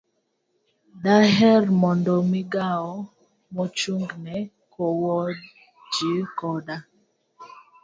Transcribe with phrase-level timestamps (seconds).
[1.03, 2.93] Daher mondo Migawo
[3.55, 4.35] Mochung'ne
[4.73, 5.15] Kowo
[5.93, 6.77] Ji Koda